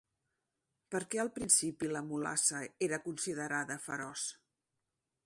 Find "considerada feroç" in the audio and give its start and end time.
3.05-4.25